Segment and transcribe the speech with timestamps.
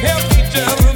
[0.00, 0.89] help each other.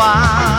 [0.00, 0.49] why.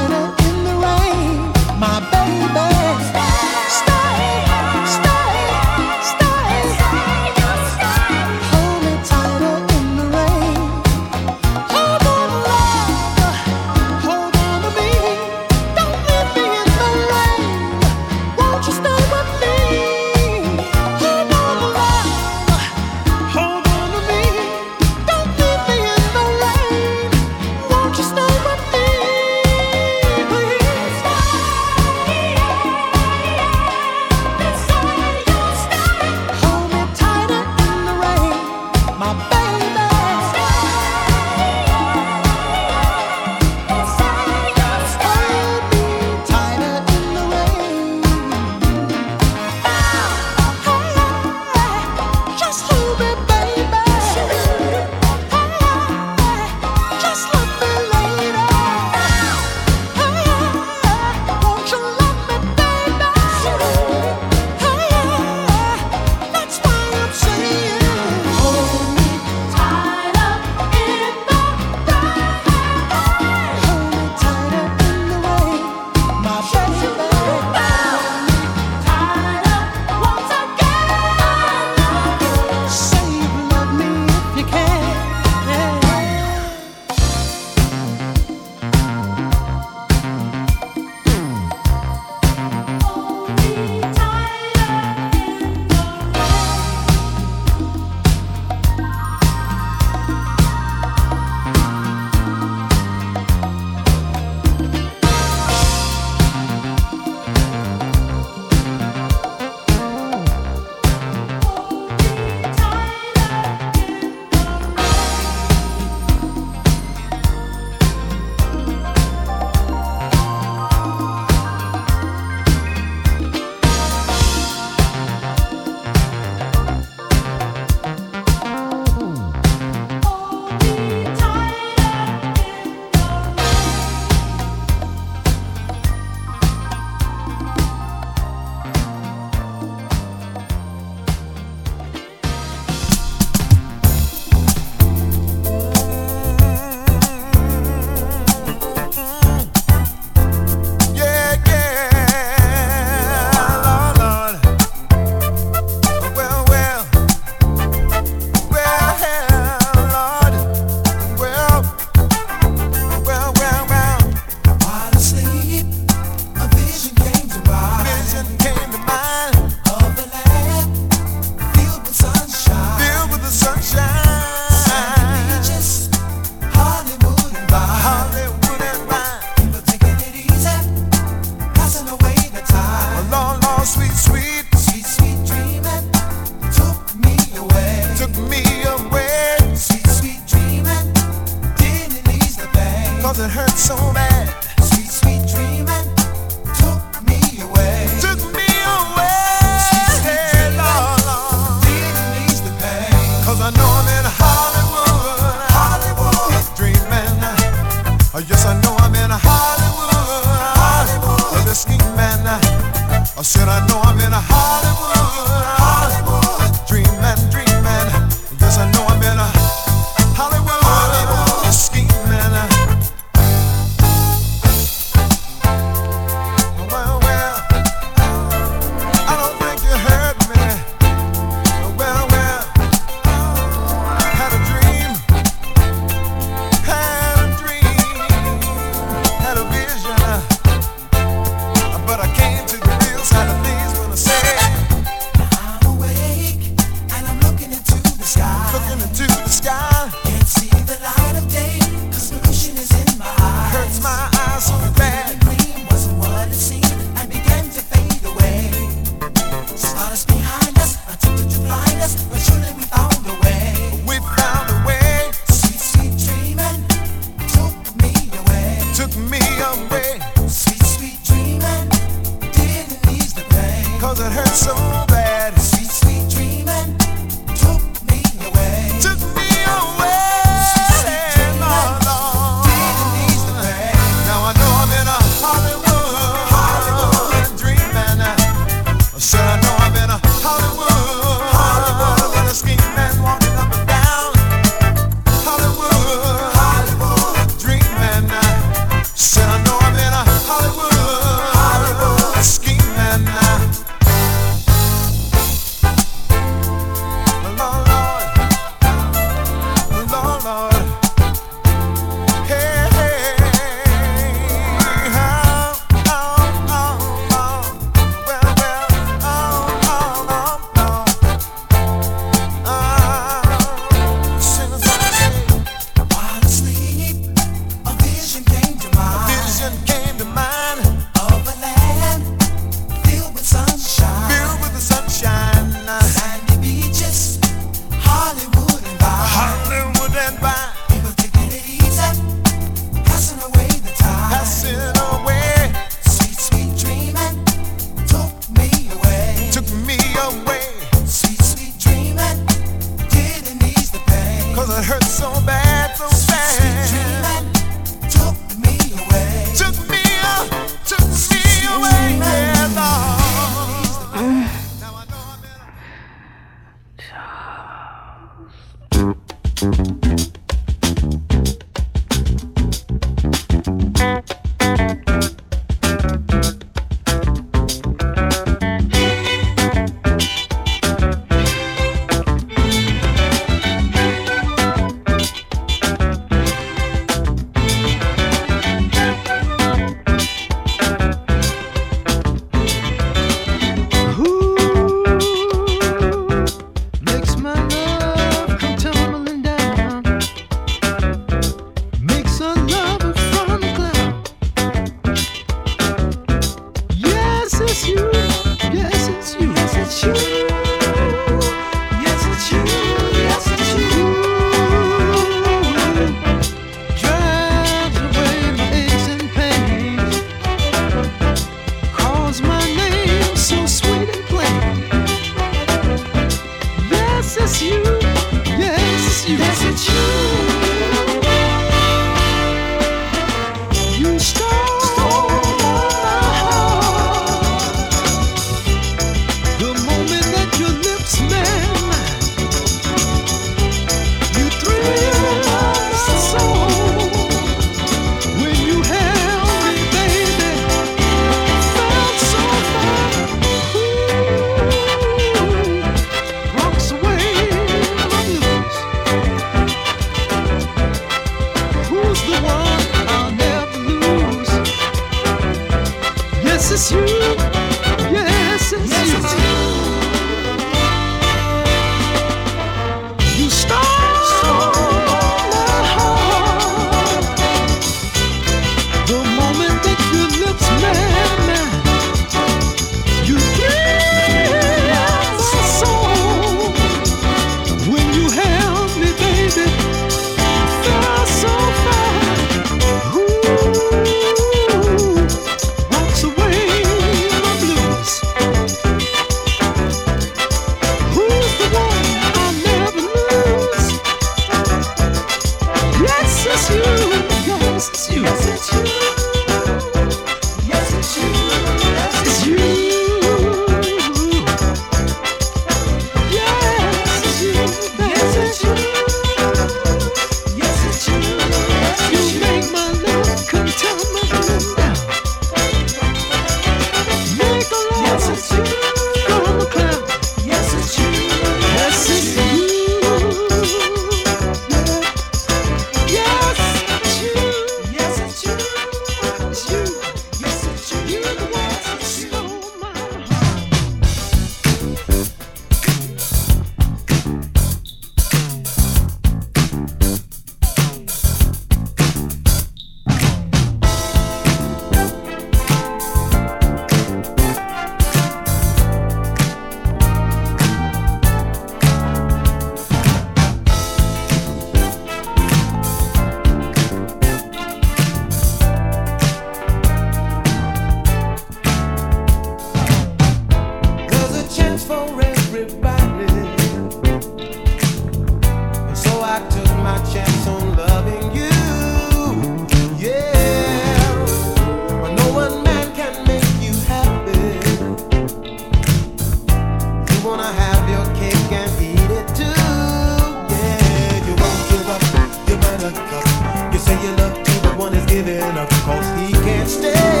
[596.83, 600.00] your love to the one that's giving up, cause he can't stay.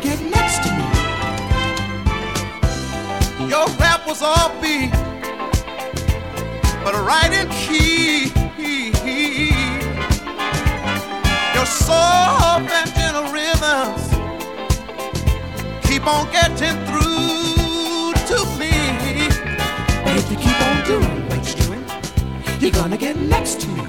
[0.00, 0.84] to get next to me.
[3.48, 4.90] Your rap was all beat,
[6.84, 8.32] but right in key.
[11.54, 14.10] Your soul and gentle rhythms
[15.86, 18.74] keep on getting through to me.
[20.04, 21.84] And if you keep on doing what you're doing,
[22.60, 23.82] you're gonna get next to me.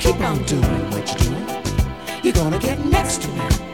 [0.00, 1.46] Keep on doing what you're doing,
[2.24, 3.67] you're gonna get next to me.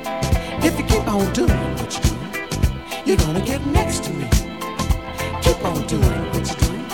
[0.67, 4.27] If you keep on doing what you're doing, you're gonna get next to me.
[5.43, 6.03] Keep on doing
[6.33, 6.87] what you're doing,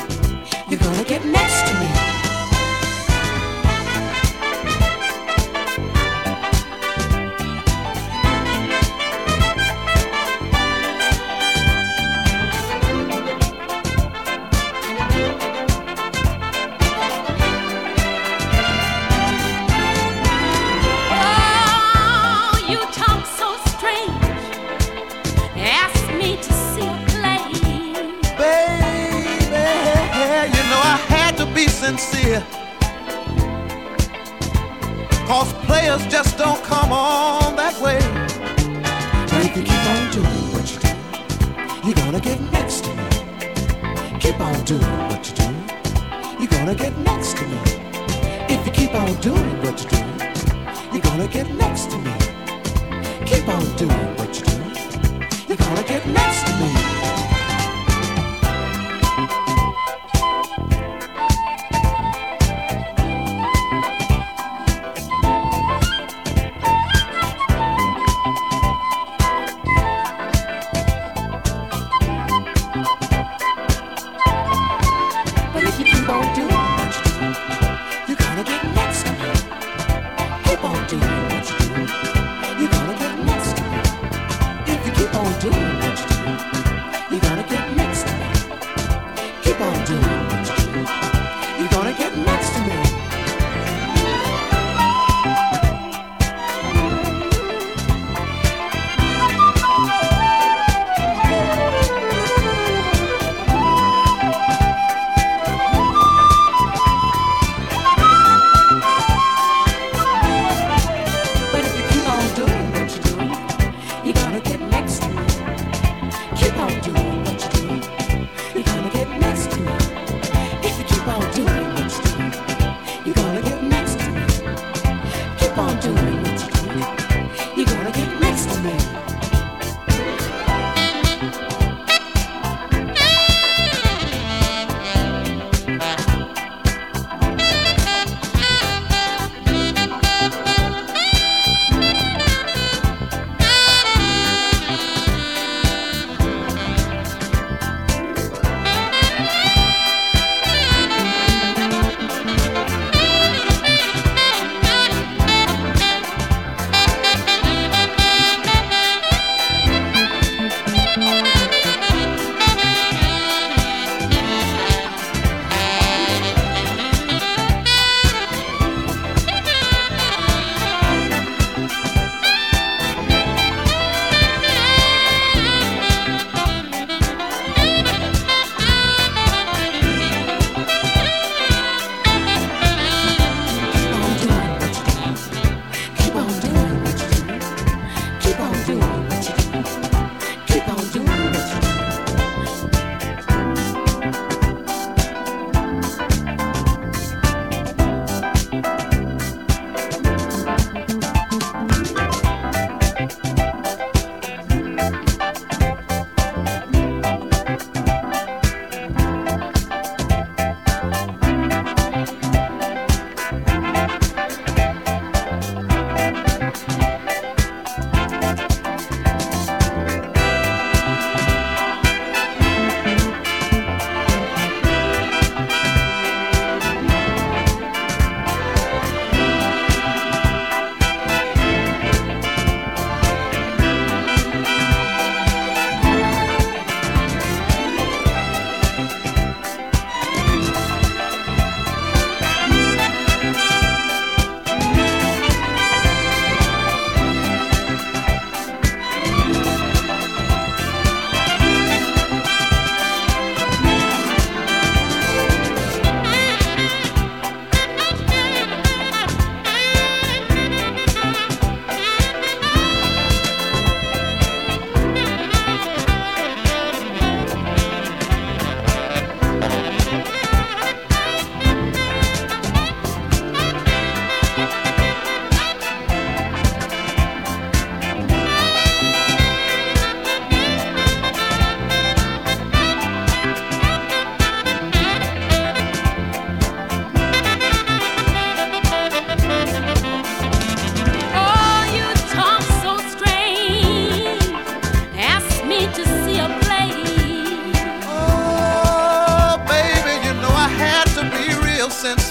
[0.69, 2.00] you're gonna get next to me.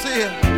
[0.10, 0.49] Yeah.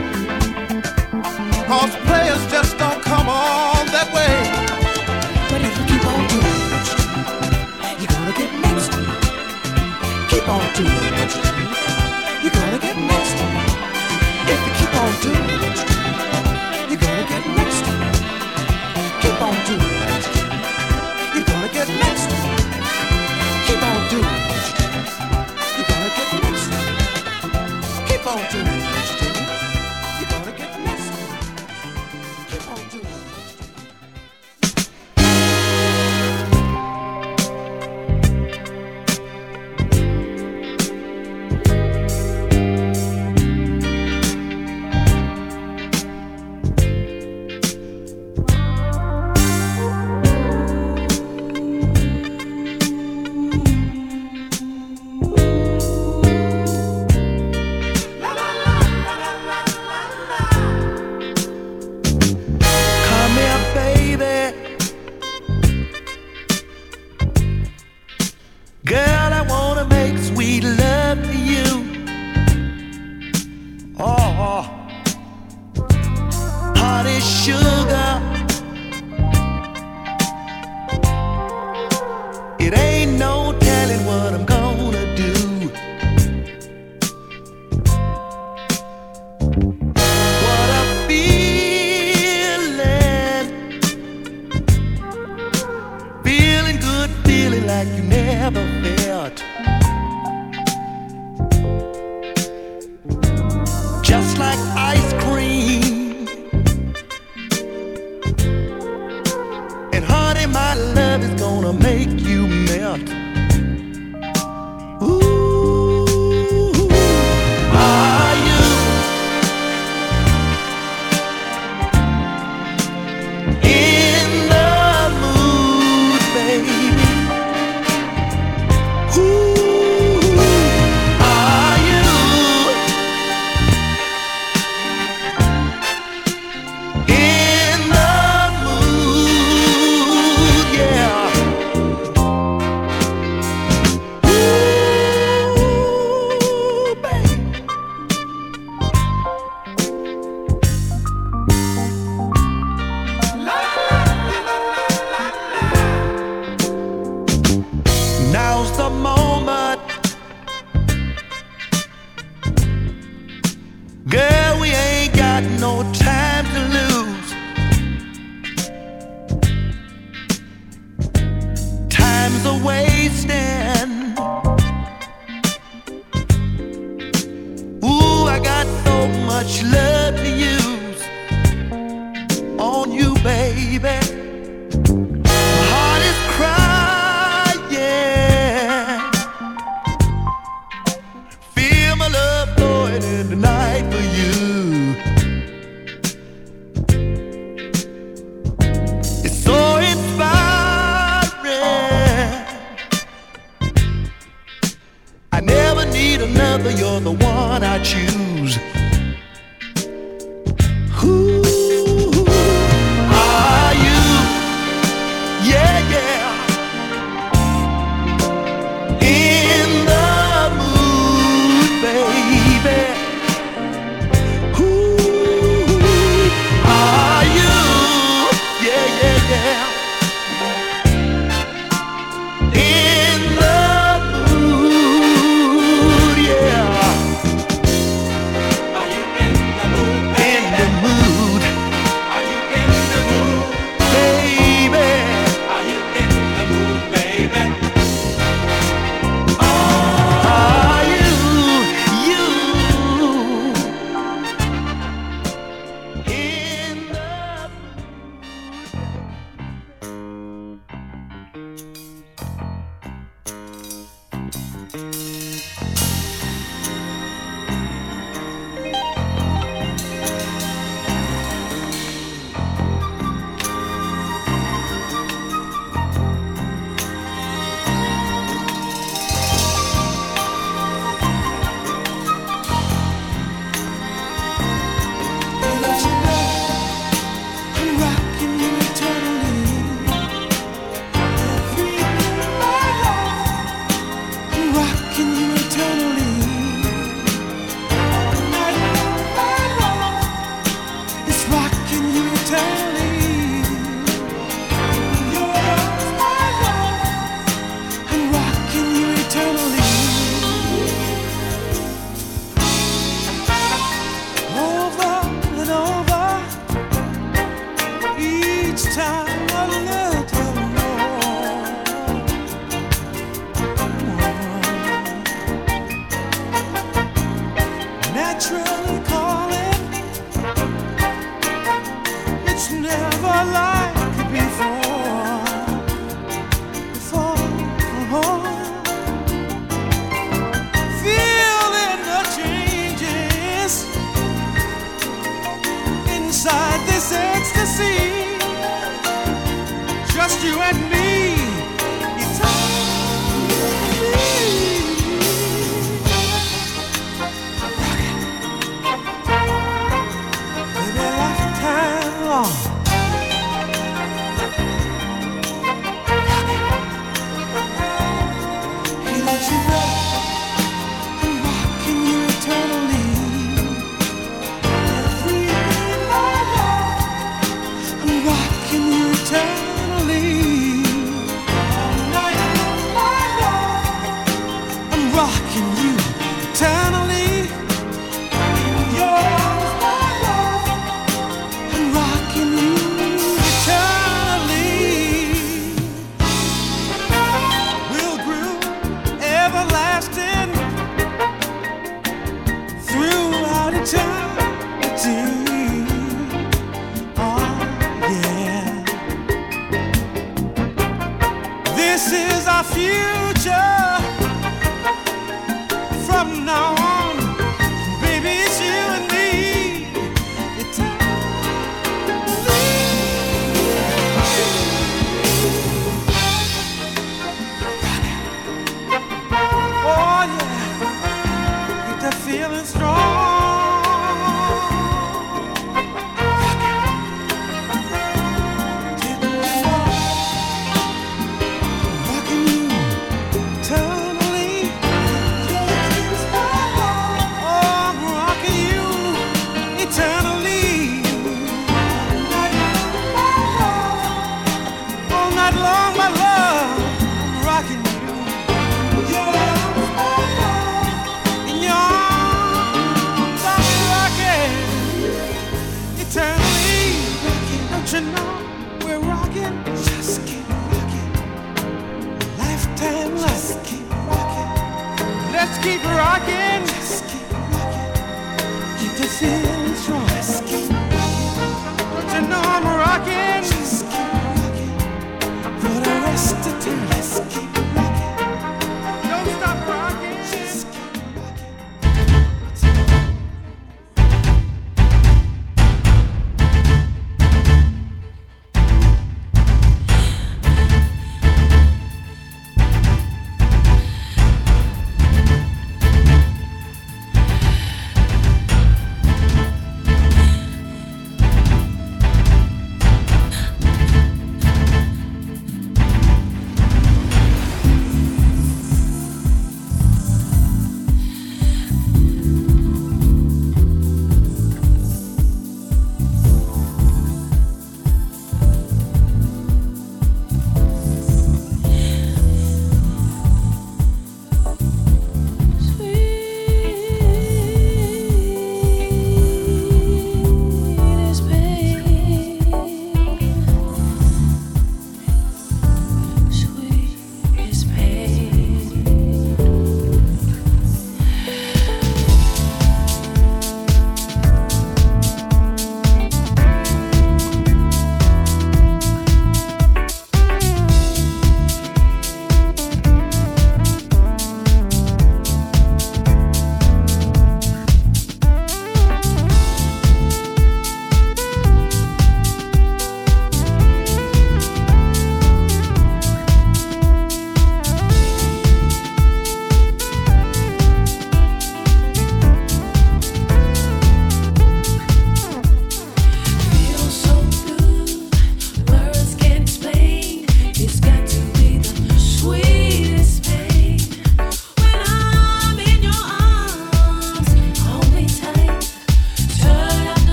[443.51, 443.90] Eternally.